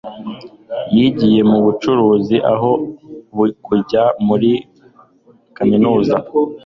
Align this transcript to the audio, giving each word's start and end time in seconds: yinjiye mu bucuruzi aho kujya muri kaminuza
yinjiye 0.93 1.41
mu 1.49 1.57
bucuruzi 1.65 2.37
aho 2.53 2.71
kujya 3.65 4.03
muri 4.27 4.51
kaminuza 5.55 6.15